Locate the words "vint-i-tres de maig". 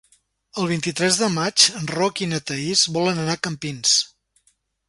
0.71-1.67